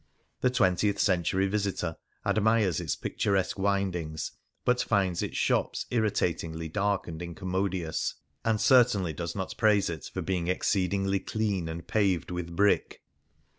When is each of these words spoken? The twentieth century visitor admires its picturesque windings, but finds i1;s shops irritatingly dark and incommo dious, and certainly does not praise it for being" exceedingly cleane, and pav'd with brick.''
The 0.39 0.49
twentieth 0.49 0.97
century 0.99 1.45
visitor 1.45 1.95
admires 2.25 2.79
its 2.79 2.95
picturesque 2.95 3.59
windings, 3.59 4.31
but 4.65 4.81
finds 4.81 5.21
i1;s 5.21 5.33
shops 5.35 5.85
irritatingly 5.91 6.69
dark 6.69 7.07
and 7.07 7.21
incommo 7.21 7.69
dious, 7.71 8.15
and 8.43 8.59
certainly 8.59 9.13
does 9.13 9.35
not 9.35 9.55
praise 9.57 9.91
it 9.91 10.09
for 10.11 10.23
being" 10.23 10.47
exceedingly 10.47 11.19
cleane, 11.19 11.69
and 11.69 11.85
pav'd 11.87 12.31
with 12.31 12.55
brick.'' 12.55 13.03